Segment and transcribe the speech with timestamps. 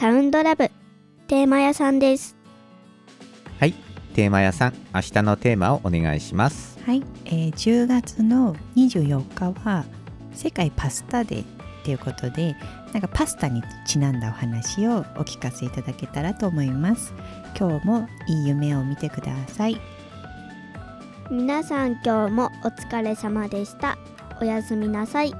[0.00, 0.70] サウンドラブ
[1.28, 2.34] テーマ屋さんです。
[3.58, 3.74] はい
[4.14, 6.78] テーマ屋さん明日のテーマをお願いします。
[6.86, 9.84] はい、えー10月の24日は
[10.32, 11.44] 世界パスタデー
[11.84, 12.56] ということで
[12.94, 17.12] なんかパスタにちなんだお話をお聞かせいただけたらと思います。
[17.54, 19.78] 今日もいい夢を見てください。
[21.30, 23.98] 皆さん今日もお疲れ様でした。
[24.40, 25.34] おやすみなさい。